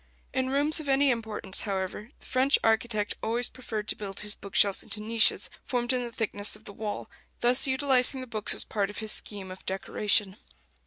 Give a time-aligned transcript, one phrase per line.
[0.33, 4.55] In rooms of any importance, however, the French architect always preferred to build his book
[4.55, 7.07] shelves into niches formed in the thickness of the wall,
[7.41, 10.37] thus utilizing the books as part of his scheme of decoration.